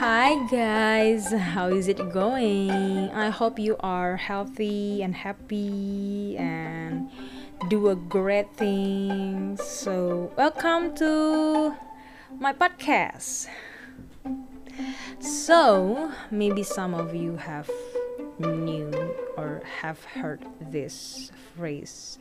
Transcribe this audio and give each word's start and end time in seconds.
Hi 0.00 0.32
guys, 0.48 1.30
how 1.30 1.68
is 1.68 1.86
it 1.86 2.00
going? 2.10 3.10
I 3.10 3.28
hope 3.28 3.58
you 3.58 3.76
are 3.80 4.16
healthy 4.16 5.02
and 5.02 5.14
happy 5.14 6.38
and 6.38 7.10
do 7.68 7.90
a 7.90 7.96
great 7.96 8.50
thing. 8.56 9.58
So, 9.58 10.32
welcome 10.38 10.96
to 11.04 11.76
my 12.40 12.54
podcast. 12.54 13.48
So, 15.20 16.10
maybe 16.30 16.62
some 16.62 16.94
of 16.94 17.14
you 17.14 17.36
have 17.36 17.68
knew 18.38 18.88
or 19.36 19.60
have 19.82 20.02
heard 20.02 20.40
this 20.62 21.30
phrase 21.54 22.18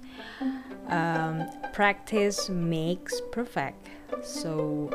um, 0.90 1.48
practice 1.72 2.50
makes 2.50 3.22
perfect. 3.32 3.88
So, 4.22 4.92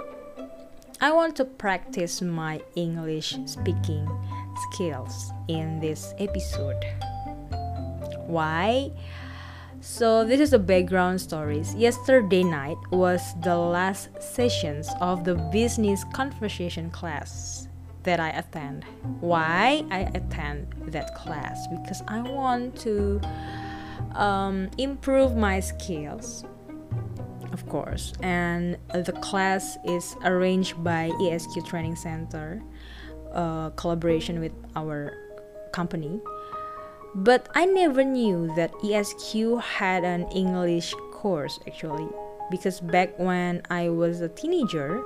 I 1.04 1.12
want 1.12 1.36
to 1.36 1.44
practice 1.44 2.22
my 2.22 2.62
English 2.76 3.36
speaking 3.44 4.08
skills 4.72 5.32
in 5.48 5.78
this 5.78 6.14
episode. 6.16 6.82
Why? 8.26 8.90
So 9.82 10.24
this 10.24 10.40
is 10.40 10.52
the 10.52 10.58
background 10.58 11.20
stories. 11.20 11.74
Yesterday 11.74 12.42
night 12.42 12.78
was 12.90 13.20
the 13.42 13.54
last 13.54 14.08
sessions 14.22 14.88
of 15.02 15.24
the 15.24 15.34
business 15.52 16.04
conversation 16.14 16.90
class 16.90 17.68
that 18.04 18.18
I 18.18 18.30
attend. 18.30 18.84
Why 19.20 19.84
I 19.90 20.08
attend 20.16 20.72
that 20.86 21.14
class? 21.14 21.66
Because 21.68 22.00
I 22.08 22.22
want 22.22 22.80
to 22.80 23.20
um, 24.14 24.70
improve 24.78 25.36
my 25.36 25.60
skills 25.60 26.46
of 27.54 27.66
course. 27.68 28.12
And 28.20 28.76
the 28.92 29.16
class 29.22 29.78
is 29.86 30.16
arranged 30.24 30.82
by 30.82 31.10
ESQ 31.22 31.64
Training 31.64 31.96
Center, 31.96 32.60
uh, 33.32 33.70
collaboration 33.70 34.40
with 34.40 34.52
our 34.76 35.14
company. 35.72 36.20
But 37.14 37.48
I 37.54 37.64
never 37.64 38.02
knew 38.02 38.52
that 38.56 38.74
ESQ 38.82 39.62
had 39.62 40.04
an 40.04 40.26
English 40.34 40.92
course 41.12 41.60
actually, 41.66 42.08
because 42.50 42.80
back 42.80 43.16
when 43.18 43.62
I 43.70 43.88
was 43.88 44.20
a 44.20 44.28
teenager, 44.28 45.00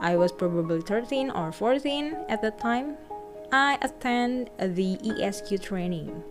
I 0.00 0.16
was 0.16 0.32
probably 0.32 0.80
13 0.80 1.30
or 1.30 1.52
14 1.52 2.16
at 2.28 2.40
the 2.40 2.50
time. 2.50 2.96
I 3.52 3.78
attend 3.82 4.50
the 4.58 4.98
ESQ 5.04 5.60
training 5.60 6.24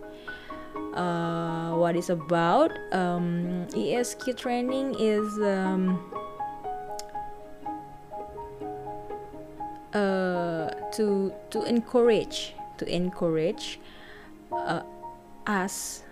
uh, 0.94 1.74
what 1.74 1.96
is 1.96 2.10
about 2.10 2.70
um, 2.92 3.66
ESQ 3.76 4.36
training 4.36 4.94
is 4.98 5.38
um, 5.40 5.98
uh, 9.92 10.70
to 10.92 11.32
to 11.50 11.62
encourage 11.64 12.54
to 12.78 12.86
encourage 12.86 13.78
uh, 14.52 14.82
us 15.46 16.02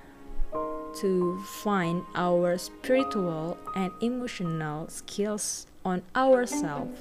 to 1.00 1.40
find 1.62 2.02
our 2.14 2.58
spiritual 2.58 3.56
and 3.74 3.90
emotional 4.02 4.88
skills 4.88 5.66
on 5.84 6.02
ourselves 6.14 7.00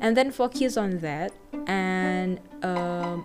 and 0.00 0.16
then 0.16 0.30
focus 0.30 0.76
on 0.76 0.98
that 0.98 1.32
and 1.66 2.40
um, 2.62 3.24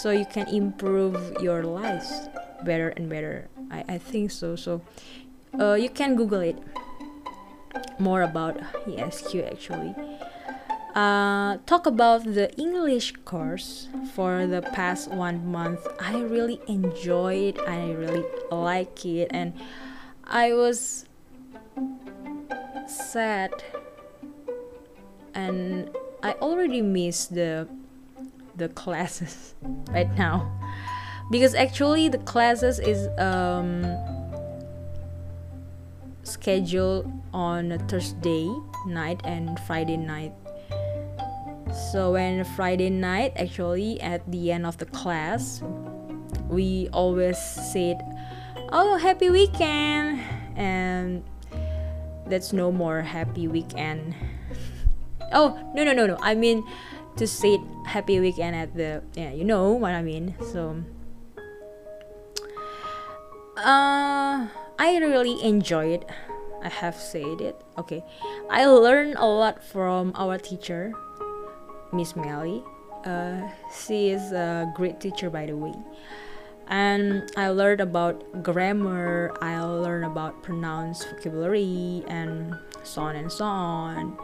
so 0.00 0.10
you 0.10 0.24
can 0.24 0.48
improve 0.48 1.36
your 1.42 1.62
lives 1.62 2.28
better 2.64 2.88
and 2.90 3.08
better. 3.08 3.48
I, 3.70 3.84
I 3.88 3.98
think 3.98 4.30
so. 4.30 4.56
So 4.56 4.82
uh, 5.58 5.74
you 5.74 5.88
can 5.88 6.16
google 6.16 6.40
it. 6.40 6.56
More 7.98 8.22
about 8.22 8.60
esq 8.86 9.34
actually. 9.34 9.94
Uh, 10.94 11.56
talk 11.64 11.86
about 11.86 12.24
the 12.24 12.52
english 12.60 13.14
course 13.24 13.88
for 14.14 14.46
the 14.46 14.60
past 14.60 15.10
one 15.10 15.46
month. 15.46 15.86
I 16.00 16.20
really 16.20 16.60
enjoy 16.68 17.34
it. 17.34 17.58
I 17.66 17.92
really 17.92 18.24
like 18.50 19.04
it. 19.06 19.28
And 19.30 19.54
i 20.24 20.52
was 20.52 21.06
sad. 22.86 23.52
And 25.34 25.90
i 26.22 26.32
already 26.42 26.82
miss 26.82 27.26
the 27.26 27.68
the 28.54 28.68
classes 28.68 29.54
right 29.90 30.12
now 30.16 30.52
because 31.30 31.54
actually 31.54 32.08
the 32.08 32.18
classes 32.18 32.78
is 32.78 33.08
um, 33.18 33.84
scheduled 36.22 37.10
on 37.32 37.78
Thursday 37.88 38.50
night 38.86 39.20
and 39.24 39.58
Friday 39.60 39.96
night. 39.96 40.32
So 41.92 42.12
when 42.12 42.44
Friday 42.56 42.90
night 42.90 43.32
actually 43.36 44.00
at 44.00 44.20
the 44.30 44.52
end 44.52 44.66
of 44.66 44.76
the 44.78 44.86
class 44.86 45.62
we 46.48 46.88
always 46.92 47.38
said 47.72 47.96
oh 48.70 48.98
happy 48.98 49.30
weekend 49.30 50.20
and 50.56 51.24
that's 52.26 52.52
no 52.52 52.70
more 52.70 53.02
happy 53.02 53.48
weekend. 53.48 54.14
Oh 55.34 55.56
no 55.72 55.82
no 55.82 55.94
no 55.94 56.04
no. 56.04 56.18
I 56.20 56.34
mean 56.34 56.60
to 57.16 57.26
say 57.26 57.56
happy 57.86 58.20
weekend 58.20 58.54
at 58.54 58.76
the 58.76 59.02
yeah 59.14 59.32
you 59.32 59.44
know 59.44 59.72
what 59.72 59.92
i 59.92 60.02
mean. 60.02 60.34
So 60.52 60.76
uh, 63.56 64.48
I 64.78 64.98
really 64.98 65.42
enjoy 65.42 65.86
it. 65.94 66.08
I 66.62 66.68
have 66.68 66.94
said 66.96 67.40
it. 67.40 67.60
Okay, 67.78 68.04
I 68.50 68.66
learned 68.66 69.16
a 69.18 69.26
lot 69.26 69.62
from 69.62 70.12
our 70.14 70.38
teacher, 70.38 70.92
Miss 71.92 72.14
Melly. 72.14 72.62
Uh, 73.04 73.50
she 73.74 74.10
is 74.10 74.32
a 74.32 74.70
great 74.74 75.00
teacher, 75.00 75.28
by 75.28 75.46
the 75.46 75.56
way. 75.56 75.74
And 76.68 77.28
I 77.36 77.48
learned 77.50 77.80
about 77.80 78.42
grammar. 78.42 79.34
I 79.42 79.60
learned 79.60 80.04
about 80.04 80.42
pronouns, 80.42 81.04
vocabulary, 81.04 82.04
and 82.06 82.54
so 82.84 83.02
on 83.02 83.16
and 83.16 83.30
so 83.30 83.44
on. 83.44 84.16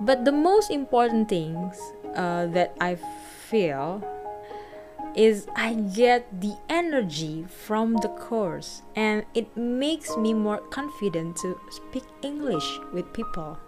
But 0.00 0.24
the 0.24 0.32
most 0.32 0.70
important 0.70 1.28
things 1.28 1.76
uh, 2.14 2.46
that 2.54 2.76
I 2.80 2.96
feel 3.50 4.02
is 5.16 5.46
I 5.56 5.74
get 5.74 6.40
the 6.40 6.56
energy 6.68 7.46
from 7.48 7.94
the 7.94 8.08
course 8.08 8.82
and 8.96 9.24
it 9.34 9.56
makes 9.56 10.16
me 10.16 10.34
more 10.34 10.58
confident 10.58 11.36
to 11.38 11.58
speak 11.70 12.04
English 12.22 12.78
with 12.92 13.12
people. 13.12 13.58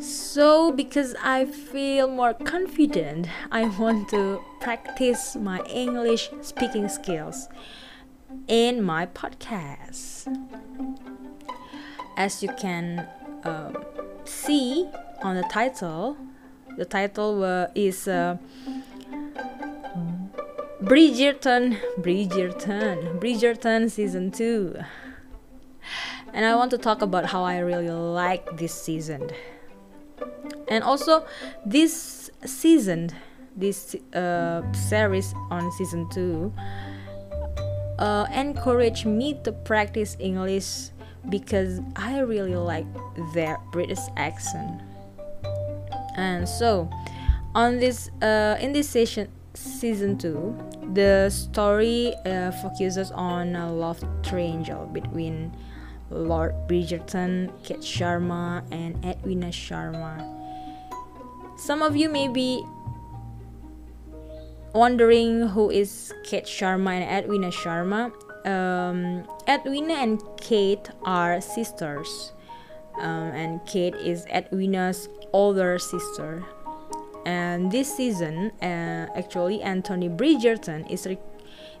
So, 0.00 0.72
because 0.72 1.14
I 1.22 1.44
feel 1.44 2.08
more 2.08 2.34
confident, 2.34 3.28
I 3.50 3.66
want 3.78 4.08
to 4.10 4.42
practice 4.60 5.36
my 5.36 5.60
English 5.64 6.30
speaking 6.40 6.88
skills 6.88 7.48
in 8.48 8.82
my 8.82 9.06
podcast. 9.06 10.26
As 12.16 12.42
you 12.42 12.50
can 12.58 13.06
um, 13.44 13.84
see 14.24 14.88
on 15.22 15.36
the 15.36 15.44
title, 15.44 16.16
the 16.76 16.84
title 16.84 17.44
uh, 17.44 17.66
is 17.74 18.08
uh, 18.08 18.36
Bridgerton, 20.82 21.78
Bridgerton, 21.98 23.20
Bridgerton 23.20 23.90
season 23.90 24.30
2. 24.30 24.76
And 26.32 26.44
I 26.44 26.56
want 26.56 26.70
to 26.70 26.78
talk 26.78 27.02
about 27.02 27.26
how 27.26 27.44
I 27.44 27.58
really 27.58 27.90
like 27.90 28.56
this 28.56 28.74
season. 28.74 29.30
And 30.68 30.82
also, 30.82 31.26
this 31.66 32.30
season, 32.44 33.10
this 33.54 33.94
uh, 34.14 34.62
series 34.72 35.34
on 35.50 35.70
season 35.72 36.08
2, 36.10 36.52
uh, 37.98 38.26
encouraged 38.32 39.06
me 39.06 39.38
to 39.44 39.52
practice 39.52 40.16
English 40.18 40.88
because 41.28 41.80
I 41.94 42.20
really 42.20 42.56
like 42.56 42.86
their 43.34 43.58
British 43.70 44.00
accent 44.16 44.82
and 46.16 46.48
so 46.48 46.88
on 47.54 47.78
this 47.78 48.10
uh, 48.22 48.56
in 48.60 48.72
this 48.72 48.88
session 48.88 49.28
season 49.54 50.16
2 50.16 50.56
the 50.94 51.28
story 51.30 52.14
uh, 52.24 52.50
focuses 52.62 53.10
on 53.12 53.54
a 53.56 53.72
love 53.72 54.02
triangle 54.22 54.86
between 54.86 55.54
lord 56.10 56.54
bridgerton 56.68 57.50
kate 57.62 57.80
sharma 57.80 58.62
and 58.70 59.02
edwina 59.04 59.48
sharma. 59.48 60.42
Some 61.62 61.80
of 61.80 61.94
you 61.94 62.08
may 62.08 62.26
be 62.26 62.64
wondering 64.74 65.48
who 65.48 65.70
is 65.70 66.12
kate 66.24 66.44
sharma 66.44 66.90
and 67.00 67.04
edwina 67.24 67.50
sharma. 67.50 68.10
Um, 68.44 69.24
edwina 69.46 69.94
and 69.94 70.20
kate 70.40 70.90
are 71.04 71.40
sisters 71.40 72.32
um, 72.98 73.32
and 73.32 73.64
Kate 73.66 73.94
is 73.94 74.26
Edwina's 74.28 75.08
older 75.32 75.78
sister. 75.78 76.44
And 77.24 77.70
this 77.70 77.94
season, 77.94 78.50
uh, 78.60 79.06
actually, 79.14 79.62
Anthony 79.62 80.08
Bridgerton 80.08 80.90
is 80.90 81.06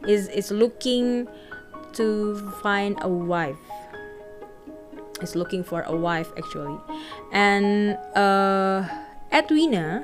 is 0.06 0.28
is 0.28 0.50
looking 0.50 1.28
to 1.94 2.38
find 2.62 2.96
a 3.02 3.08
wife. 3.08 3.58
Is 5.20 5.36
looking 5.36 5.62
for 5.62 5.82
a 5.82 5.94
wife 5.94 6.30
actually, 6.36 6.78
and 7.30 7.94
uh, 8.18 8.82
Edwina, 9.30 10.02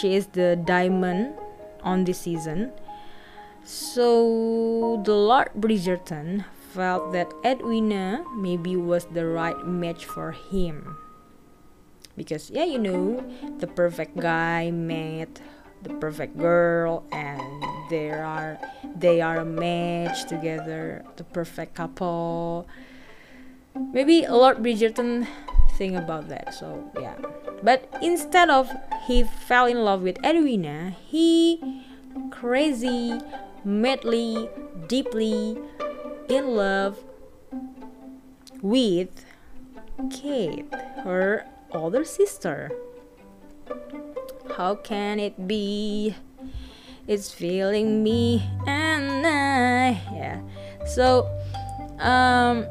she 0.00 0.16
is 0.16 0.26
the 0.36 0.60
diamond 0.68 1.32
on 1.82 2.04
this 2.04 2.20
season. 2.20 2.72
So 3.64 5.00
the 5.04 5.16
Lord 5.16 5.48
Bridgerton 5.56 6.44
felt 6.74 7.12
that 7.12 7.32
Edwina 7.44 8.24
maybe 8.36 8.76
was 8.76 9.06
the 9.06 9.26
right 9.26 9.66
match 9.66 10.04
for 10.04 10.32
him. 10.32 10.96
Because 12.16 12.50
yeah, 12.50 12.64
you 12.64 12.78
know, 12.78 13.22
the 13.58 13.66
perfect 13.66 14.18
guy 14.18 14.70
met 14.70 15.40
the 15.82 15.94
perfect 15.94 16.36
girl 16.36 17.04
and 17.12 17.40
they 17.90 18.10
are 18.10 18.58
they 18.96 19.20
are 19.20 19.38
a 19.38 19.44
match 19.44 20.26
together, 20.28 21.04
the 21.16 21.24
perfect 21.24 21.74
couple. 21.74 22.66
Maybe 23.74 24.26
Lord 24.26 24.58
Bridgerton 24.58 25.26
think 25.76 25.94
about 25.94 26.28
that. 26.28 26.54
So 26.54 26.90
yeah. 27.00 27.14
But 27.62 27.86
instead 28.02 28.50
of 28.50 28.70
he 29.06 29.22
fell 29.22 29.66
in 29.66 29.84
love 29.84 30.02
with 30.02 30.18
Edwina, 30.24 30.96
he 31.06 31.62
crazy, 32.30 33.20
madly, 33.64 34.50
deeply 34.88 35.58
in 36.28 36.56
love 36.56 36.98
with 38.62 39.24
Kate, 40.10 40.66
her 41.04 41.46
older 41.72 42.04
sister. 42.04 42.70
How 44.56 44.74
can 44.74 45.18
it 45.20 45.48
be? 45.48 46.14
It's 47.06 47.32
feeling 47.32 48.02
me 48.02 48.44
and 48.66 49.26
I. 49.26 50.00
Yeah. 50.12 50.40
So, 50.86 51.30
um, 51.98 52.64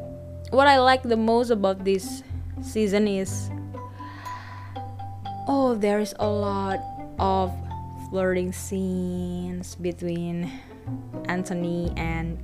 what 0.50 0.68
I 0.68 0.78
like 0.78 1.02
the 1.02 1.16
most 1.16 1.50
about 1.50 1.84
this 1.84 2.22
season 2.62 3.08
is 3.08 3.50
oh, 5.48 5.74
there 5.74 5.98
is 5.98 6.14
a 6.18 6.28
lot 6.28 6.78
of 7.18 7.50
flirting 8.10 8.52
scenes 8.52 9.74
between 9.76 10.52
Anthony 11.24 11.92
and 11.96 12.38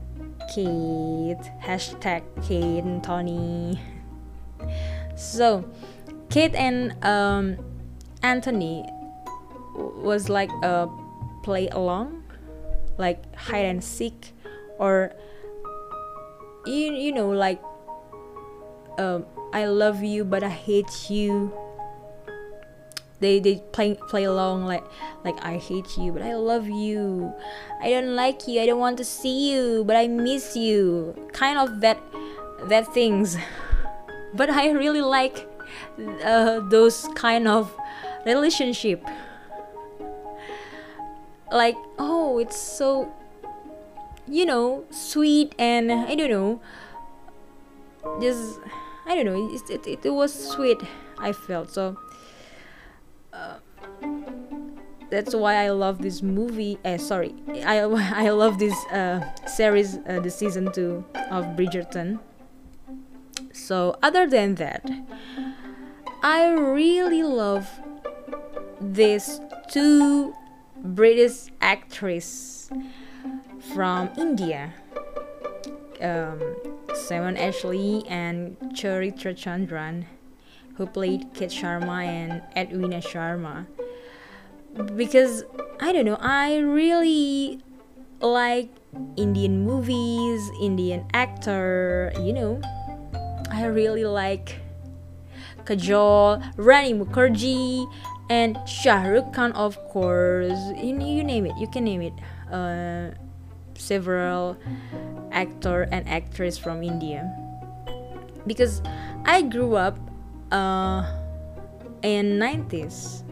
Kate. 0.54 1.42
Hashtag 1.58 2.22
Kate 2.46 2.84
and 2.84 3.02
Tony. 3.02 3.80
So, 5.16 5.64
Kate 6.30 6.54
and 6.54 6.94
um, 7.04 7.58
Anthony 8.22 8.86
was 9.74 10.28
like 10.28 10.50
a 10.62 10.88
play 11.42 11.68
along, 11.68 12.22
like 12.98 13.34
hide 13.34 13.66
and 13.66 13.82
seek, 13.82 14.32
or 14.78 15.12
you 16.66 16.94
you 16.94 17.12
know 17.12 17.30
like 17.30 17.60
um, 18.98 19.26
I 19.52 19.66
love 19.66 20.02
you 20.02 20.24
but 20.24 20.44
I 20.44 20.50
hate 20.50 21.10
you. 21.10 21.52
They 23.24 23.40
they 23.40 23.56
play 23.72 23.96
play 24.12 24.24
along 24.24 24.66
like 24.68 24.84
like 25.24 25.40
I 25.40 25.56
hate 25.56 25.96
you 25.96 26.12
but 26.12 26.20
I 26.20 26.36
love 26.36 26.68
you. 26.68 27.32
I 27.80 27.88
don't 27.88 28.14
like 28.14 28.46
you. 28.46 28.60
I 28.60 28.66
don't 28.66 28.78
want 28.80 28.98
to 28.98 29.04
see 29.04 29.50
you 29.50 29.84
but 29.88 29.96
I 29.96 30.06
miss 30.08 30.54
you. 30.54 31.16
Kind 31.32 31.56
of 31.56 31.80
that 31.80 31.96
that 32.68 32.92
things. 32.92 33.38
but 34.34 34.50
I 34.50 34.70
really 34.72 35.00
like 35.00 35.48
uh, 36.22 36.60
those 36.68 37.08
kind 37.14 37.48
of 37.48 37.72
relationship 38.26 39.00
like 41.52 41.76
oh 41.98 42.38
it's 42.38 42.56
so 42.56 43.12
you 44.26 44.44
know 44.46 44.84
sweet 44.90 45.54
and 45.58 45.92
i 45.92 46.14
don't 46.14 46.30
know 46.30 46.60
just 48.20 48.58
i 49.06 49.14
don't 49.14 49.26
know 49.26 49.54
it, 49.54 49.70
it, 49.70 49.86
it, 49.86 50.06
it 50.06 50.10
was 50.10 50.32
sweet 50.32 50.78
i 51.18 51.32
felt 51.32 51.70
so 51.70 51.96
uh, 53.34 53.58
that's 55.10 55.34
why 55.34 55.56
i 55.56 55.70
love 55.70 56.00
this 56.00 56.22
movie 56.22 56.78
uh, 56.84 56.96
sorry 56.96 57.34
i 57.64 57.78
i 58.26 58.30
love 58.30 58.58
this 58.58 58.74
uh, 58.86 59.20
series 59.46 59.98
uh, 60.08 60.20
the 60.20 60.30
season 60.30 60.70
2 60.72 61.04
of 61.30 61.44
bridgerton. 61.56 62.20
So 63.52 63.96
other 64.02 64.26
than 64.28 64.54
that 64.56 64.88
i 66.22 66.48
really 66.48 67.22
love 67.22 67.68
these 68.80 69.40
two 69.70 70.34
British 70.84 71.46
actress 71.62 72.70
from 73.72 74.10
India, 74.18 74.74
um, 76.02 76.56
Simone 76.94 77.38
Ashley 77.38 78.04
and 78.06 78.58
Charitra 78.74 79.34
Chandran, 79.34 80.04
who 80.76 80.86
played 80.86 81.32
Kit 81.34 81.50
Sharma 81.50 82.04
and 82.04 82.42
Edwina 82.56 82.98
Sharma. 82.98 83.66
Because 84.96 85.44
I 85.80 85.92
don't 85.92 86.04
know, 86.04 86.18
I 86.20 86.58
really 86.58 87.60
like 88.20 88.70
Indian 89.16 89.64
movies, 89.64 90.50
Indian 90.60 91.06
actor, 91.12 92.12
you 92.20 92.32
know. 92.32 92.60
I 93.50 93.66
really 93.66 94.04
like 94.04 94.58
Kajol, 95.64 96.42
Rani 96.56 96.94
Mukherjee, 96.94 97.86
and 98.30 98.58
Shah 98.66 99.02
Rukh 99.02 99.32
Khan, 99.32 99.52
of 99.52 99.78
course. 99.88 100.58
You, 100.76 100.98
you 100.98 101.22
name 101.22 101.46
it, 101.46 101.56
you 101.58 101.68
can 101.68 101.84
name 101.84 102.02
it. 102.02 102.14
Uh, 102.50 103.14
several 103.76 104.56
actor 105.32 105.82
and 105.90 106.08
actress 106.08 106.58
from 106.58 106.82
India. 106.82 107.30
Because 108.46 108.82
I 109.24 109.42
grew 109.42 109.74
up 109.76 109.98
uh, 110.54 111.04
in 112.02 112.38
90s 112.38 113.24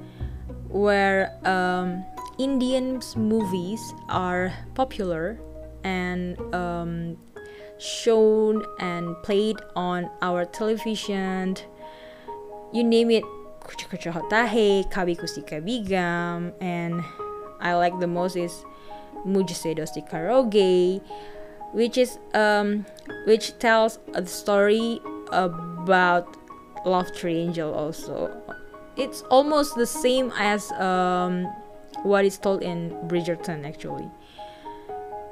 where 0.69 1.31
um, 1.47 2.05
Indian 2.39 3.01
movies 3.17 3.81
are 4.09 4.53
popular 4.75 5.39
and 5.85 6.39
um, 6.55 7.17
shown 7.79 8.65
and 8.79 9.15
played 9.23 9.57
on 9.77 10.11
our 10.23 10.45
television. 10.45 11.57
You 12.73 12.85
name 12.85 13.11
it, 13.11 13.25
Kucha 13.61 13.87
Kucha 13.87 14.13
Hotahe, 14.13 14.91
Kabhi 14.91 15.17
Khushi 15.19 15.47
Kabhie 15.47 15.87
Gham, 15.87 16.53
and 16.61 17.05
I 17.61 17.75
like 17.75 18.01
the 18.01 18.07
most 18.07 18.37
is 18.37 18.65
Mujhse 19.27 19.77
Dosti 19.77 20.03
Karoge, 20.09 21.03
which 21.73 21.99
is 21.99 22.19
um, 22.35 22.87
which 23.27 23.59
tells 23.59 23.99
a 24.15 24.27
story 24.27 25.01
about 25.31 26.42
Love 26.85 27.15
Triangle 27.15 27.73
also. 27.73 28.31
It's 28.97 29.23
almost 29.31 29.77
the 29.77 29.87
same 29.87 30.33
as 30.37 30.71
um, 30.73 31.45
what 32.03 32.25
is 32.25 32.39
told 32.39 32.63
in 32.63 32.91
Bridgerton 33.09 33.67
actually. 33.67 34.11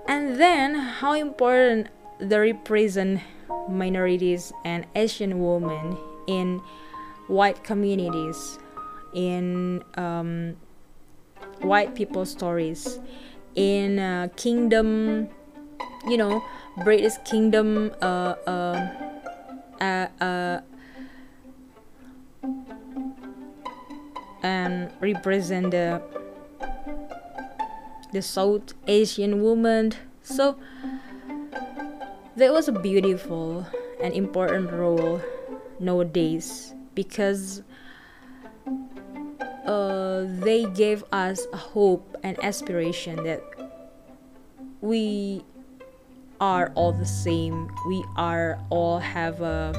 And 0.08 0.36
then 0.40 0.74
how 0.74 1.12
important 1.12 1.88
the 2.18 2.40
represent 2.40 3.20
minorities 3.68 4.52
and 4.64 4.86
Asian 4.94 5.40
women 5.40 5.96
in 6.26 6.60
white 7.28 7.62
communities 7.62 8.58
in 9.14 9.82
um, 9.94 10.56
white 11.60 11.94
people 11.94 12.24
stories 12.24 12.98
in 13.54 13.98
uh, 13.98 14.28
kingdom 14.36 15.28
you 16.06 16.16
know 16.16 16.42
british 16.84 17.12
kingdom 17.24 17.92
uh, 18.00 18.34
uh, 18.46 18.88
uh, 19.80 20.06
uh 20.20 20.60
and 24.42 24.90
represent 25.00 25.70
the 25.70 26.02
the 28.12 28.22
south 28.22 28.74
asian 28.86 29.42
woman. 29.42 29.92
So 30.22 30.56
that 32.36 32.52
was 32.52 32.68
a 32.68 32.72
beautiful 32.72 33.66
and 34.02 34.14
important 34.14 34.72
role 34.72 35.20
nowadays 35.78 36.74
because 36.94 37.62
uh, 39.66 40.26
they 40.40 40.64
gave 40.74 41.04
us 41.12 41.46
a 41.52 41.56
hope 41.56 42.16
and 42.22 42.42
aspiration 42.42 43.22
that 43.24 43.42
we 44.80 45.44
are 46.40 46.72
all 46.74 46.92
the 46.92 47.06
same. 47.06 47.70
We 47.86 48.04
are 48.16 48.58
all 48.70 48.98
have 48.98 49.42
a, 49.42 49.72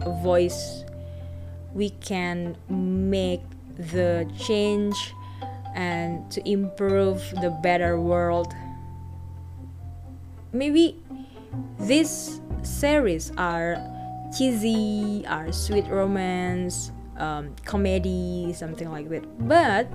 a 0.00 0.22
voice 0.22 0.84
we 1.78 1.90
can 2.02 2.56
make 2.68 3.42
the 3.78 4.28
change 4.36 5.14
and 5.74 6.28
to 6.30 6.42
improve 6.48 7.22
the 7.40 7.50
better 7.62 8.00
world 8.00 8.52
maybe 10.52 10.98
these 11.78 12.40
series 12.62 13.30
are 13.38 13.76
cheesy 14.36 15.24
are 15.26 15.52
sweet 15.52 15.86
romance, 15.88 16.92
um, 17.16 17.54
comedy, 17.64 18.52
something 18.52 18.90
like 18.90 19.08
that. 19.08 19.24
But 19.48 19.88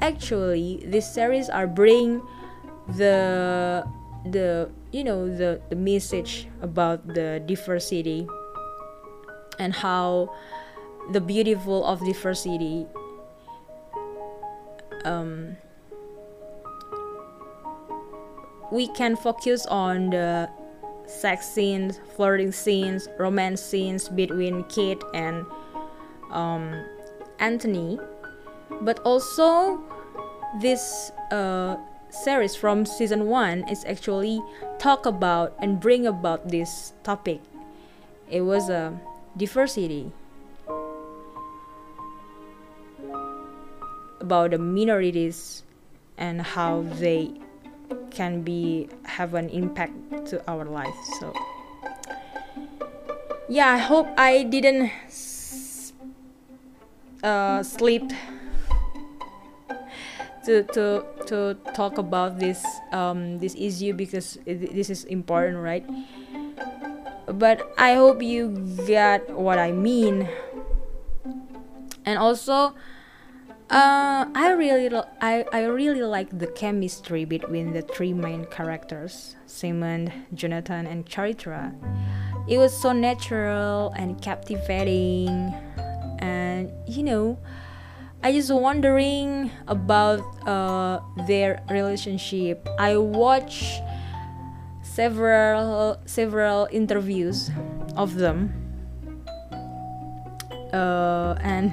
actually, 0.00 0.82
these 0.86 1.06
series 1.06 1.48
are 1.48 1.66
bring 1.66 2.22
the 2.96 3.84
the 4.26 4.70
you 4.92 5.04
know 5.04 5.26
the 5.26 5.60
the 5.68 5.76
message 5.76 6.46
about 6.60 7.06
the 7.06 7.42
diversity 7.46 8.26
and 9.58 9.74
how 9.74 10.30
the 11.10 11.20
beautiful 11.20 11.84
of 11.84 12.04
diversity 12.04 12.86
um, 15.04 15.56
we 18.70 18.88
can 18.88 19.16
focus 19.16 19.66
on 19.66 20.10
the 20.10 20.48
sex 21.06 21.46
scenes, 21.46 22.00
flirting 22.16 22.52
scenes, 22.52 23.08
romance 23.18 23.60
scenes 23.60 24.08
between 24.08 24.64
Kate 24.64 25.02
and 25.14 25.44
um, 26.30 26.84
Anthony, 27.38 27.98
but 28.80 28.98
also 29.00 29.80
this 30.60 31.12
uh, 31.30 31.76
series 32.10 32.56
from 32.56 32.86
season 32.86 33.26
one 33.26 33.68
is 33.68 33.84
actually 33.84 34.40
talk 34.78 35.06
about 35.06 35.54
and 35.58 35.80
bring 35.80 36.06
about 36.06 36.48
this 36.48 36.94
topic. 37.02 37.40
It 38.30 38.42
was 38.42 38.70
a 38.70 38.98
diversity 39.36 40.12
about 44.32 44.56
the 44.56 44.56
minorities 44.56 45.62
and 46.16 46.40
how 46.40 46.80
they 46.96 47.28
can 48.08 48.40
be 48.40 48.88
have 49.04 49.36
an 49.36 49.52
impact 49.52 49.92
to 50.24 50.40
our 50.48 50.64
life 50.64 50.96
so. 51.20 51.36
Yeah 53.52 53.68
i 53.68 53.76
hope 53.76 54.08
i 54.16 54.48
didn't 54.48 54.88
uh, 57.20 57.60
sleep 57.60 58.08
to 60.48 60.64
to 60.72 61.04
to 61.28 61.52
talk 61.76 62.00
about 62.00 62.40
this 62.40 62.64
um, 62.96 63.36
this 63.36 63.52
issue 63.52 63.92
because 63.92 64.40
it, 64.48 64.72
this 64.72 64.88
is 64.88 65.04
important 65.12 65.60
right? 65.60 65.84
But 67.28 67.68
i 67.76 68.00
hope 68.00 68.24
you 68.24 68.48
get 68.88 69.28
what 69.28 69.60
i 69.60 69.76
mean. 69.76 70.24
And 72.08 72.16
also 72.16 72.72
uh, 73.72 74.28
I 74.34 74.52
really 74.52 74.94
I, 75.22 75.46
I 75.50 75.64
really 75.64 76.02
like 76.02 76.28
the 76.38 76.46
chemistry 76.46 77.24
between 77.24 77.72
the 77.72 77.80
three 77.80 78.12
main 78.12 78.44
characters, 78.44 79.34
Simone, 79.46 80.12
Jonathan, 80.34 80.86
and 80.86 81.06
Charitra. 81.06 81.72
It 82.46 82.58
was 82.58 82.76
so 82.76 82.92
natural 82.92 83.94
and 83.96 84.20
captivating, 84.20 85.54
and 86.18 86.70
you 86.86 87.02
know, 87.02 87.38
I 88.22 88.32
just 88.32 88.52
wondering 88.52 89.50
about 89.66 90.20
uh, 90.46 91.00
their 91.26 91.62
relationship. 91.70 92.68
I 92.78 92.98
watched 92.98 93.80
several 94.82 95.96
several 96.04 96.68
interviews 96.70 97.50
of 97.96 98.16
them, 98.16 98.52
uh, 100.74 101.36
and 101.40 101.72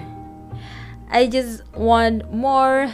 I 1.12 1.28
just 1.28 1.64
want 1.74 2.32
more 2.32 2.92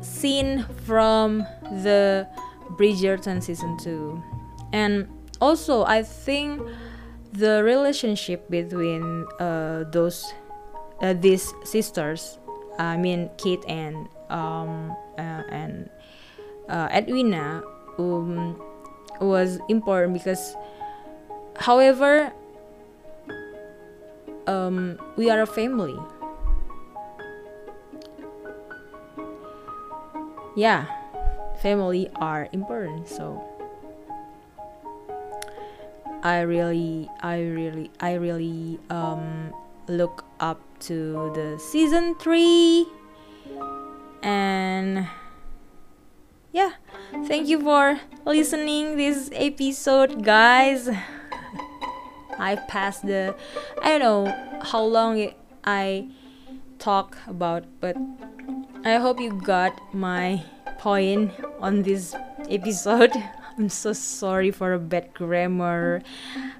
scene 0.00 0.66
from 0.84 1.46
the 1.82 2.28
Bridgerton 2.72 3.42
season 3.42 3.76
2. 3.78 4.22
And 4.72 5.08
also 5.40 5.84
I 5.84 6.02
think 6.02 6.62
the 7.32 7.62
relationship 7.62 8.50
between 8.50 9.26
uh, 9.38 9.84
those 9.92 10.32
uh, 11.00 11.12
these 11.12 11.52
sisters, 11.64 12.38
I 12.78 12.96
mean 12.96 13.30
Kate 13.36 13.64
and 13.68 14.08
um, 14.30 14.96
uh, 15.18 15.42
and 15.50 15.90
uh, 16.68 16.88
Edwina, 16.90 17.62
um, 17.98 18.60
was 19.20 19.58
important 19.68 20.14
because, 20.14 20.56
however, 21.56 22.32
um, 24.46 24.98
we 25.16 25.30
are 25.30 25.42
a 25.42 25.46
family 25.46 25.96
yeah 30.56 30.86
family 31.60 32.08
are 32.16 32.48
important 32.52 33.06
so 33.06 33.44
i 36.22 36.40
really 36.40 37.08
i 37.20 37.40
really 37.40 37.90
i 38.00 38.14
really 38.14 38.80
um 38.88 39.52
look 39.86 40.24
up 40.40 40.58
to 40.80 41.30
the 41.34 41.58
season 41.58 42.14
3 42.16 42.86
and 44.22 45.06
yeah 46.52 46.72
thank 47.28 47.46
you 47.48 47.60
for 47.60 48.00
listening 48.24 48.96
this 48.96 49.30
episode 49.32 50.24
guys. 50.24 50.88
I 52.38 52.56
passed 52.68 53.06
the 53.06 53.34
i 53.82 53.96
don't 53.96 54.00
know 54.00 54.60
how 54.62 54.82
long 54.82 55.32
i 55.64 56.08
talk 56.78 57.16
about 57.28 57.64
but 57.80 57.96
I 58.84 58.96
hope 58.96 59.20
you 59.20 59.32
got 59.32 59.94
my 59.94 60.42
point 60.78 61.32
on 61.60 61.82
this 61.82 62.14
episode. 62.48 63.12
I'm 63.58 63.68
so 63.68 63.92
sorry 63.92 64.50
for 64.50 64.74
a 64.74 64.78
bad 64.78 65.14
grammar. 65.14 66.02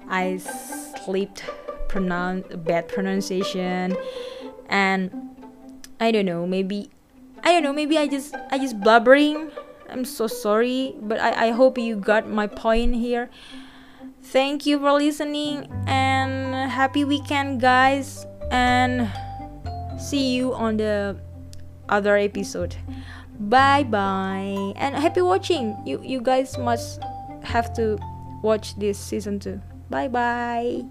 I 0.09 0.37
slipped 0.37 1.43
pronoun 1.87 2.43
bad 2.65 2.87
pronunciation 2.87 3.95
and 4.69 5.11
I 5.99 6.11
don't 6.11 6.25
know, 6.25 6.45
maybe 6.45 6.89
I 7.43 7.51
don't 7.51 7.63
know, 7.63 7.73
maybe 7.73 7.97
I 7.97 8.07
just 8.07 8.35
I 8.51 8.57
just 8.57 8.79
blubbering. 8.81 9.51
I'm 9.89 10.03
so 10.03 10.27
sorry, 10.27 10.95
but 10.99 11.19
I, 11.21 11.47
I 11.47 11.51
hope 11.51 11.77
you 11.77 11.95
got 11.95 12.27
my 12.27 12.47
point 12.47 12.95
here. 12.95 13.29
Thank 14.21 14.65
you 14.65 14.79
for 14.79 14.91
listening 14.91 15.71
and 15.87 16.53
happy 16.69 17.05
weekend 17.05 17.61
guys 17.61 18.25
and 18.51 19.07
see 19.97 20.35
you 20.35 20.53
on 20.53 20.77
the 20.77 21.15
other 21.89 22.17
episode. 22.17 22.75
Bye 23.39 23.83
bye. 23.83 24.73
And 24.75 24.95
happy 24.95 25.21
watching. 25.21 25.75
You 25.85 26.01
you 26.03 26.21
guys 26.21 26.57
must 26.57 27.01
have 27.43 27.73
to 27.73 27.97
watch 28.41 28.77
this 28.77 28.97
season 28.99 29.39
2 29.39 29.59
bye 29.89 30.07
bye 30.07 30.85